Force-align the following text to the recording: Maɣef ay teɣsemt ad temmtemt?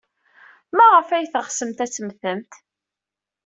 Maɣef 0.75 1.07
ay 1.09 1.25
teɣsemt 1.27 1.79
ad 1.85 1.91
temmtemt? 1.91 2.51